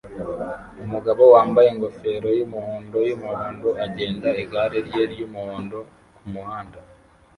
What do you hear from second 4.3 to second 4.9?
igare